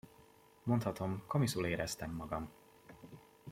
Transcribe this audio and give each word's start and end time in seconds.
Mondhatom, 0.63 1.21
komiszul 1.27 1.65
éreztem 1.65 2.11
magam! 2.11 2.49